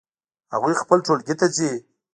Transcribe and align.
هغوی 0.53 0.73
خپل 0.81 0.97
ټولګی 1.05 1.35
ته 1.39 1.47
ځي 1.55 1.71